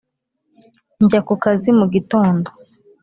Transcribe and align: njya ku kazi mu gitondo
njya 1.03 1.19
ku 1.27 1.33
kazi 1.43 1.69
mu 1.79 1.85
gitondo 1.93 2.49